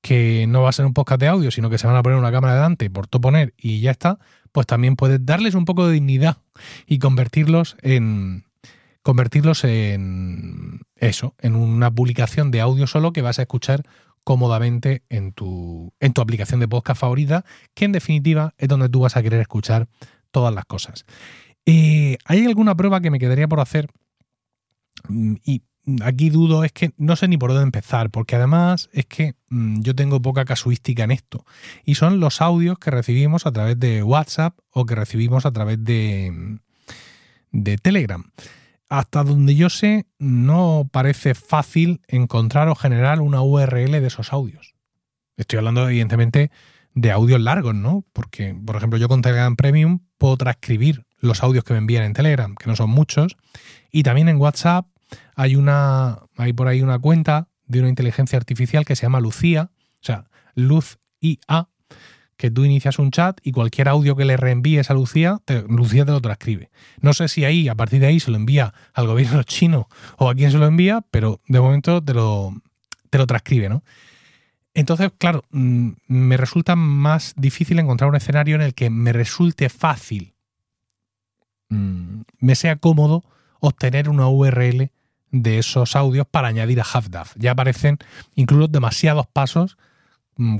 que 0.00 0.46
no 0.48 0.62
va 0.62 0.68
a 0.68 0.72
ser 0.72 0.84
un 0.84 0.94
podcast 0.94 1.20
de 1.20 1.28
audio, 1.28 1.50
sino 1.52 1.70
que 1.70 1.78
se 1.78 1.86
van 1.86 1.94
a 1.94 2.02
poner 2.02 2.18
una 2.18 2.32
cámara 2.32 2.56
delante 2.56 2.90
por 2.90 3.06
todo 3.06 3.20
poner 3.20 3.54
y 3.56 3.80
ya 3.80 3.92
está, 3.92 4.18
pues 4.50 4.66
también 4.66 4.96
puedes 4.96 5.24
darles 5.24 5.54
un 5.54 5.64
poco 5.64 5.86
de 5.86 5.94
dignidad 5.94 6.38
y 6.86 6.98
convertirlos 6.98 7.76
en 7.82 8.44
convertirlos 9.02 9.64
en 9.64 10.80
eso, 10.96 11.34
en 11.38 11.54
una 11.54 11.90
publicación 11.90 12.50
de 12.50 12.60
audio 12.60 12.86
solo 12.86 13.12
que 13.12 13.22
vas 13.22 13.38
a 13.38 13.42
escuchar 13.42 13.84
cómodamente 14.24 15.02
en 15.08 15.32
tu, 15.32 15.92
en 16.00 16.12
tu 16.12 16.20
aplicación 16.20 16.60
de 16.60 16.68
podcast 16.68 17.00
favorita, 17.00 17.44
que 17.74 17.84
en 17.84 17.92
definitiva 17.92 18.54
es 18.58 18.68
donde 18.68 18.88
tú 18.88 19.00
vas 19.00 19.16
a 19.16 19.22
querer 19.22 19.40
escuchar 19.40 19.88
todas 20.30 20.54
las 20.54 20.64
cosas. 20.64 21.04
Eh, 21.66 22.18
¿Hay 22.24 22.44
alguna 22.46 22.76
prueba 22.76 23.00
que 23.00 23.10
me 23.10 23.18
quedaría 23.18 23.48
por 23.48 23.60
hacer? 23.60 23.88
Mm, 25.08 25.34
y 25.44 25.62
aquí 26.02 26.30
dudo, 26.30 26.64
es 26.64 26.72
que 26.72 26.92
no 26.96 27.16
sé 27.16 27.28
ni 27.28 27.36
por 27.36 27.50
dónde 27.50 27.64
empezar, 27.64 28.10
porque 28.10 28.36
además 28.36 28.88
es 28.92 29.06
que 29.06 29.34
mm, 29.48 29.80
yo 29.82 29.94
tengo 29.94 30.20
poca 30.22 30.44
casuística 30.44 31.04
en 31.04 31.10
esto. 31.10 31.44
Y 31.84 31.96
son 31.96 32.20
los 32.20 32.40
audios 32.40 32.78
que 32.78 32.90
recibimos 32.90 33.46
a 33.46 33.52
través 33.52 33.78
de 33.78 34.02
WhatsApp 34.02 34.58
o 34.70 34.86
que 34.86 34.94
recibimos 34.94 35.46
a 35.46 35.52
través 35.52 35.82
de, 35.82 36.30
mm, 36.32 36.58
de 37.52 37.78
Telegram. 37.78 38.24
Hasta 38.92 39.24
donde 39.24 39.54
yo 39.54 39.70
sé, 39.70 40.04
no 40.18 40.86
parece 40.92 41.34
fácil 41.34 42.02
encontrar 42.08 42.68
o 42.68 42.74
generar 42.74 43.22
una 43.22 43.40
URL 43.40 43.90
de 43.90 44.06
esos 44.06 44.34
audios. 44.34 44.74
Estoy 45.38 45.60
hablando, 45.60 45.88
evidentemente, 45.88 46.50
de 46.92 47.10
audios 47.10 47.40
largos, 47.40 47.74
¿no? 47.74 48.04
Porque, 48.12 48.54
por 48.54 48.76
ejemplo, 48.76 48.98
yo 48.98 49.08
con 49.08 49.22
Telegram 49.22 49.56
Premium 49.56 50.00
puedo 50.18 50.36
transcribir 50.36 51.06
los 51.20 51.42
audios 51.42 51.64
que 51.64 51.72
me 51.72 51.78
envían 51.78 52.04
en 52.04 52.12
Telegram, 52.12 52.54
que 52.54 52.66
no 52.66 52.76
son 52.76 52.90
muchos. 52.90 53.38
Y 53.90 54.02
también 54.02 54.28
en 54.28 54.36
WhatsApp 54.36 54.86
hay 55.36 55.56
una, 55.56 56.18
hay 56.36 56.52
por 56.52 56.68
ahí 56.68 56.82
una 56.82 56.98
cuenta 56.98 57.48
de 57.64 57.80
una 57.80 57.88
inteligencia 57.88 58.36
artificial 58.36 58.84
que 58.84 58.94
se 58.94 59.06
llama 59.06 59.20
Lucía, 59.20 59.70
o 59.72 60.04
sea, 60.04 60.24
Luz 60.54 60.98
IA, 61.18 61.70
que 62.42 62.50
tú 62.50 62.64
inicias 62.64 62.98
un 62.98 63.10
chat 63.10 63.38
y 63.42 63.52
cualquier 63.52 63.88
audio 63.88 64.16
que 64.16 64.24
le 64.24 64.36
reenvíes 64.36 64.90
a 64.90 64.94
Lucía, 64.94 65.38
Lucía 65.68 66.04
te 66.04 66.12
lo 66.12 66.20
transcribe. 66.20 66.70
No 67.00 67.14
sé 67.14 67.28
si 67.28 67.44
ahí, 67.44 67.68
a 67.68 67.74
partir 67.74 68.00
de 68.00 68.08
ahí, 68.08 68.20
se 68.20 68.30
lo 68.30 68.36
envía 68.36 68.74
al 68.92 69.06
gobierno 69.06 69.42
chino 69.44 69.88
o 70.18 70.28
a 70.28 70.34
quién 70.34 70.50
se 70.50 70.58
lo 70.58 70.66
envía, 70.66 71.02
pero 71.10 71.40
de 71.48 71.60
momento 71.60 72.02
te 72.02 72.14
lo, 72.14 72.54
te 73.10 73.18
lo 73.18 73.26
transcribe, 73.26 73.68
¿no? 73.68 73.82
Entonces, 74.74 75.10
claro, 75.18 75.44
mm, 75.50 75.90
me 76.08 76.36
resulta 76.36 76.76
más 76.76 77.34
difícil 77.36 77.78
encontrar 77.78 78.10
un 78.10 78.16
escenario 78.16 78.56
en 78.56 78.62
el 78.62 78.74
que 78.74 78.90
me 78.90 79.12
resulte 79.12 79.68
fácil 79.68 80.32
Mm, 81.72 82.24
me 82.38 82.54
sea 82.54 82.76
cómodo 82.76 83.24
obtener 83.60 84.10
una 84.10 84.28
URL 84.28 84.90
de 85.30 85.58
esos 85.58 85.96
audios 85.96 86.26
para 86.30 86.48
añadir 86.48 86.80
a 86.80 86.84
HalfDAF. 86.84 87.32
Ya 87.36 87.52
aparecen 87.52 87.96
incluso 88.34 88.68
demasiados 88.68 89.26
pasos 89.26 89.78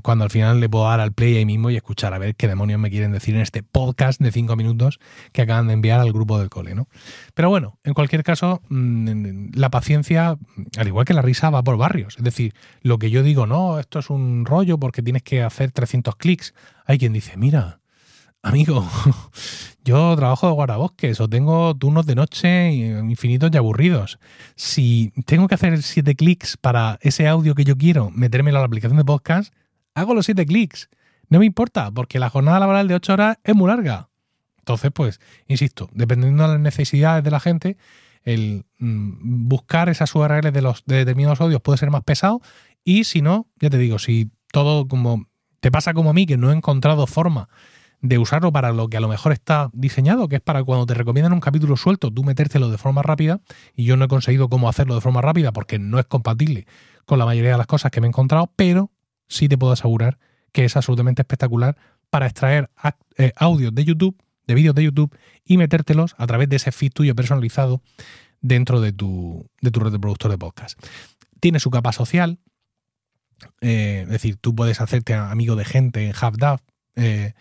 cuando 0.03 0.25
al 0.25 0.31
final 0.31 0.61
le 0.61 0.69
puedo 0.69 0.85
dar 0.85 1.01
al 1.01 1.13
play 1.13 1.37
ahí 1.37 1.47
mismo 1.47 1.71
y 1.71 1.77
escuchar 1.77 2.13
a 2.13 2.19
ver 2.19 2.35
qué 2.37 2.47
demonios 2.47 2.79
me 2.79 2.91
quieren 2.91 3.13
decir 3.13 3.35
en 3.35 3.41
este 3.41 3.63
podcast 3.63 4.21
de 4.21 4.31
cinco 4.31 4.55
minutos 4.55 5.01
que 5.33 5.43
acaban 5.43 5.67
de 5.67 5.73
enviar 5.73 6.01
al 6.01 6.13
grupo 6.13 6.39
del 6.39 6.51
cole, 6.51 6.75
¿no? 6.75 6.89
Pero 7.35 7.49
bueno, 7.49 7.79
en 7.85 7.95
cualquier 7.95 8.23
caso, 8.23 8.61
mm, 8.69 9.53
la 9.55 9.71
paciencia, 9.71 10.37
al 10.77 10.87
igual 10.87 11.07
que 11.07 11.15
la 11.15 11.23
risa, 11.23 11.51
va 11.51 11.63
por 11.63 11.77
barrios. 11.77 12.17
Es 12.19 12.25
decir, 12.25 12.55
lo 12.83 12.99
que 12.99 13.11
yo 13.11 13.23
digo, 13.23 13.47
no, 13.47 13.79
esto 13.79 13.99
es 13.99 14.11
un 14.11 14.45
rollo 14.45 14.79
porque 14.79 15.03
tienes 15.03 15.23
que 15.23 15.43
hacer 15.43 15.73
300 15.73 16.17
clics. 16.17 16.55
Hay 16.85 16.99
quien 16.99 17.13
dice, 17.13 17.37
mira, 17.37 17.81
amigo, 18.43 18.87
yo 19.85 20.15
trabajo 20.17 20.49
de 20.49 20.53
guardabosques 20.53 21.21
o 21.21 21.29
tengo 21.29 21.75
turnos 21.75 22.07
de 22.07 22.15
noche 22.15 22.73
infinitos 22.73 23.51
y 23.53 23.57
aburridos. 23.57 24.19
Si 24.55 25.13
tengo 25.27 25.49
que 25.49 25.55
hacer 25.55 25.83
siete 25.83 26.15
clics 26.15 26.57
para 26.57 26.99
ese 27.01 27.27
audio 27.29 27.55
que 27.55 27.65
yo 27.65 27.77
quiero, 27.77 28.11
metérmelo 28.11 28.59
a 28.59 28.61
la 28.61 28.67
aplicación 28.67 28.99
de 28.99 29.05
podcast, 29.05 29.55
hago 29.95 30.15
los 30.15 30.27
siete 30.27 30.47
clics. 30.47 30.89
No 31.29 31.39
me 31.39 31.47
importa, 31.47 31.91
porque 31.91 32.19
la 32.19 32.31
jornada 32.31 32.61
laboral 32.61 32.89
de 32.89 32.95
ocho 32.95 33.15
horas 33.15 33.39
es 33.45 33.55
muy 33.55 33.69
larga. 33.69 34.09
Entonces, 34.59 34.91
pues, 34.93 35.21
insisto, 35.49 35.89
dependiendo 35.93 36.45
de 36.45 36.51
las 36.51 36.61
necesidades 36.61 37.25
de 37.25 37.31
la 37.31 37.41
gente, 37.41 37.77
el 38.23 38.65
mm, 38.79 39.49
buscar 39.49 39.89
esas 39.89 40.15
URLs 40.15 40.53
de 40.53 40.63
los 40.63 40.85
de 40.87 40.97
determinados 40.97 41.41
audios 41.41 41.61
puede 41.61 41.79
ser 41.79 41.91
más 41.91 42.05
pesado. 42.05 42.41
Y 42.85 43.05
si 43.05 43.23
no, 43.23 43.49
ya 43.61 43.71
te 43.71 43.79
digo, 43.79 43.99
si 43.99 44.31
todo 44.53 44.87
como 44.87 45.27
te 45.61 45.71
pasa 45.71 45.95
como 45.95 46.11
a 46.11 46.13
mí, 46.13 46.27
que 46.27 46.37
no 46.37 46.51
he 46.53 46.57
encontrado 46.57 47.07
forma 47.07 47.49
de 48.01 48.19
usarlo 48.19 48.53
para 48.53 48.73
lo 48.73 48.89
que 48.89 48.97
a 48.97 49.01
lo 49.01 49.09
mejor 49.09 49.33
está 49.33 49.71
diseñado, 49.73 50.29
que 50.29 50.37
es 50.37 50.43
para 50.43 50.63
cuando 50.65 50.87
te 50.87 50.95
recomiendan 50.95 51.33
un 51.33 51.41
capítulo 51.41 51.77
suelto, 51.77 52.11
tú 52.11 52.25
metértelo 52.25 52.69
de 52.69 52.79
forma 52.79 53.01
rápida, 53.03 53.41
y 53.77 53.85
yo 53.85 53.97
no 53.97 54.05
he 54.05 54.09
conseguido 54.09 54.49
cómo 54.49 54.69
hacerlo 54.69 54.97
de 54.97 55.01
forma 55.01 55.21
rápida 55.21 55.53
porque 55.53 55.79
no 55.79 56.01
es 56.01 56.07
compatible 56.07 56.67
con 57.07 57.21
la 57.21 57.25
mayoría 57.25 57.53
de 57.53 57.59
las 57.59 57.69
cosas 57.69 57.93
que 57.93 58.01
me 58.01 58.09
he 58.09 58.11
encontrado, 58.11 58.53
pero 58.57 58.91
sí 59.29 59.49
te 59.49 59.59
puedo 59.59 59.73
asegurar 59.73 60.19
que 60.53 60.65
es 60.65 60.77
absolutamente 60.77 61.23
espectacular 61.23 61.77
para 62.11 62.27
extraer 62.27 62.71
eh, 63.17 63.33
audios 63.37 63.75
de 63.75 63.85
YouTube, 63.85 64.23
de 64.47 64.55
vídeos 64.55 64.75
de 64.75 64.85
YouTube, 64.85 65.17
y 65.45 65.57
metértelos 65.57 66.15
a 66.19 66.27
través 66.27 66.49
de 66.49 66.57
ese 66.57 66.73
feed 66.73 66.93
tuyo 66.93 67.15
personalizado 67.15 67.81
dentro 68.41 68.81
de 68.81 68.93
tu, 68.93 69.49
de 69.61 69.71
tu 69.71 69.81
red 69.81 69.93
de 69.93 70.39
podcast. 70.39 70.79
Tiene 71.41 71.59
su 71.59 71.71
capa 71.71 71.93
social, 71.93 72.39
Eh, 73.61 74.03
es 74.05 74.09
decir, 74.09 74.37
tú 74.37 74.55
puedes 74.55 74.81
hacerte 74.81 75.15
amigo 75.15 75.57
de 75.57 75.65
gente 75.65 76.07
en 76.07 76.15
HubDAV. 76.15 76.61
Eh, 76.95 77.33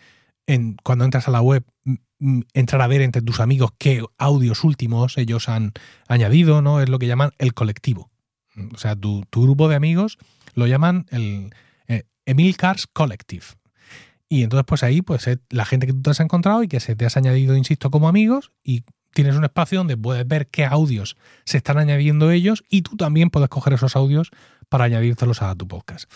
en, 0.46 0.76
cuando 0.82 1.04
entras 1.04 1.28
a 1.28 1.30
la 1.30 1.40
web, 1.40 1.64
entrar 2.52 2.82
a 2.82 2.86
ver 2.86 3.02
entre 3.02 3.22
tus 3.22 3.40
amigos 3.40 3.70
qué 3.78 4.02
audios 4.18 4.64
últimos 4.64 5.18
ellos 5.18 5.48
han 5.48 5.72
añadido, 6.08 6.62
¿no? 6.62 6.80
Es 6.80 6.88
lo 6.88 6.98
que 6.98 7.06
llaman 7.06 7.30
el 7.38 7.54
colectivo. 7.54 8.10
O 8.74 8.78
sea, 8.78 8.96
tu, 8.96 9.24
grupo 9.30 9.68
de 9.68 9.76
amigos 9.76 10.18
lo 10.54 10.66
llaman 10.66 11.06
el 11.10 11.54
Emil 12.26 12.56
Cars 12.56 12.86
Collective. 12.86 13.44
Y 14.28 14.42
entonces, 14.44 14.64
pues 14.66 14.82
ahí, 14.82 15.02
pues 15.02 15.28
la 15.50 15.64
gente 15.64 15.86
que 15.86 15.92
tú 15.92 16.02
te 16.02 16.10
has 16.10 16.20
encontrado 16.20 16.62
y 16.62 16.68
que 16.68 16.80
se 16.80 16.96
te 16.96 17.04
has 17.04 17.16
añadido, 17.16 17.54
insisto, 17.54 17.90
como 17.90 18.08
amigos, 18.08 18.50
y 18.64 18.84
tienes 19.12 19.36
un 19.36 19.44
espacio 19.44 19.78
donde 19.78 19.96
puedes 19.96 20.26
ver 20.26 20.48
qué 20.48 20.64
audios 20.64 21.16
se 21.44 21.58
están 21.58 21.78
añadiendo 21.78 22.30
ellos 22.30 22.64
y 22.68 22.82
tú 22.82 22.96
también 22.96 23.30
puedes 23.30 23.48
coger 23.48 23.74
esos 23.74 23.94
audios 23.94 24.30
para 24.68 24.84
añadírtelos 24.84 25.42
a 25.42 25.54
tu 25.54 25.68
podcast. 25.68 26.10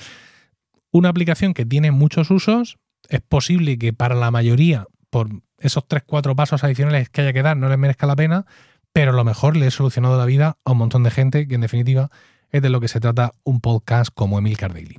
Una 0.90 1.10
aplicación 1.10 1.52
que 1.52 1.66
tiene 1.66 1.90
muchos 1.90 2.30
usos, 2.30 2.78
es 3.08 3.20
posible 3.20 3.78
que 3.78 3.92
para 3.92 4.14
la 4.14 4.30
mayoría, 4.30 4.86
por 5.10 5.28
esos 5.58 5.86
3-4 5.86 6.34
pasos 6.34 6.64
adicionales 6.64 7.10
que 7.10 7.20
haya 7.20 7.32
que 7.32 7.42
dar, 7.42 7.56
no 7.56 7.68
les 7.68 7.78
merezca 7.78 8.06
la 8.06 8.16
pena, 8.16 8.46
pero 8.92 9.12
a 9.12 9.14
lo 9.14 9.24
mejor 9.24 9.56
le 9.56 9.66
he 9.66 9.70
solucionado 9.70 10.16
la 10.16 10.24
vida 10.24 10.56
a 10.64 10.72
un 10.72 10.78
montón 10.78 11.02
de 11.02 11.10
gente 11.10 11.46
que 11.46 11.56
en 11.56 11.60
definitiva 11.60 12.10
es 12.50 12.62
de 12.62 12.70
lo 12.70 12.80
que 12.80 12.88
se 12.88 13.00
trata 13.00 13.32
un 13.44 13.60
podcast 13.60 14.10
como 14.14 14.38
Emilcar 14.38 14.72
Daily. 14.72 14.98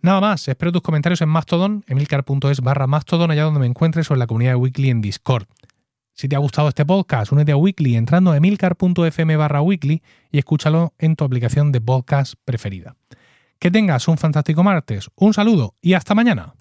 Nada 0.00 0.20
más, 0.20 0.46
espero 0.46 0.70
tus 0.70 0.82
comentarios 0.82 1.20
en 1.22 1.28
Mastodon, 1.28 1.84
emilcar.es 1.88 2.60
barra 2.60 2.86
Mastodon, 2.86 3.30
allá 3.30 3.42
donde 3.42 3.60
me 3.60 3.66
encuentres 3.66 4.10
o 4.10 4.14
en 4.14 4.20
la 4.20 4.28
comunidad 4.28 4.52
de 4.52 4.56
Weekly 4.56 4.90
en 4.90 5.00
Discord. 5.00 5.46
Si 6.12 6.28
te 6.28 6.36
ha 6.36 6.40
gustado 6.40 6.68
este 6.68 6.84
podcast, 6.84 7.32
únete 7.32 7.52
a 7.52 7.56
Weekly 7.56 7.96
entrando 7.96 8.32
a 8.32 8.36
emilcar.fm 8.36 9.36
barra 9.36 9.60
weekly 9.60 10.02
y 10.30 10.38
escúchalo 10.38 10.92
en 10.98 11.14
tu 11.14 11.24
aplicación 11.24 11.72
de 11.72 11.80
podcast 11.80 12.34
preferida. 12.44 12.96
Que 13.58 13.70
tengas 13.70 14.06
un 14.08 14.18
fantástico 14.18 14.62
martes, 14.62 15.10
un 15.16 15.34
saludo 15.34 15.74
y 15.80 15.94
hasta 15.94 16.14
mañana. 16.14 16.54